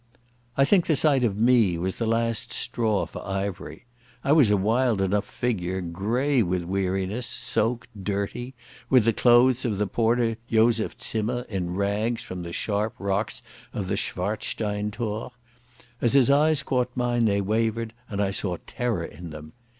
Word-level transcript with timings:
I 0.57 0.65
think 0.65 0.87
the 0.87 0.95
sight 0.95 1.23
of 1.23 1.37
me 1.37 1.77
was 1.77 1.97
the 1.97 2.07
last 2.07 2.51
straw 2.51 3.05
for 3.05 3.23
Ivery. 3.23 3.85
I 4.23 4.31
was 4.31 4.49
a 4.49 4.57
wild 4.57 4.99
enough 4.99 5.27
figure, 5.27 5.79
grey 5.79 6.41
with 6.41 6.63
weariness, 6.63 7.27
soaked, 7.27 7.89
dirty, 8.03 8.55
with 8.89 9.05
the 9.05 9.13
clothes 9.13 9.63
of 9.63 9.77
the 9.77 9.85
porter 9.85 10.37
Joseph 10.49 10.95
Zimmer 10.99 11.41
in 11.49 11.75
rags 11.75 12.23
from 12.23 12.41
the 12.41 12.51
sharp 12.51 12.95
rocks 12.97 13.43
of 13.73 13.87
the 13.89 13.95
Schwarzsteinthor. 13.95 15.29
As 16.01 16.13
his 16.13 16.31
eyes 16.31 16.63
caught 16.63 16.89
mine 16.95 17.25
they 17.25 17.39
wavered, 17.39 17.93
and 18.09 18.23
I 18.23 18.31
saw 18.31 18.57
terror 18.65 19.03
in 19.05 19.29
them. 19.29 19.53